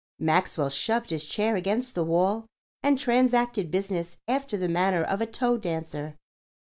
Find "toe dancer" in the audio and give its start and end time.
5.27-6.15